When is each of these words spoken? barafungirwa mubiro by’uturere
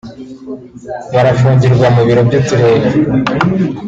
barafungirwa 1.13 1.87
mubiro 1.95 2.21
by’uturere 2.27 2.69